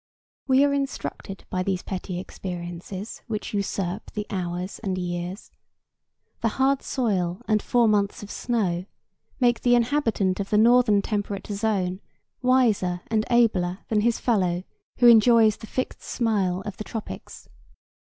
[0.47, 5.51] We are instructed by these petty experiences which usurp the hours and years.
[6.39, 8.87] The hard soil and four months of snow
[9.39, 12.01] make the inhabitant of the northern temperate zone
[12.41, 14.63] wiser and abler than his fellow
[14.97, 17.47] who enjoys the fixed smile of the tropics.